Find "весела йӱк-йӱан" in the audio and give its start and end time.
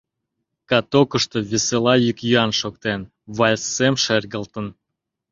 1.49-2.51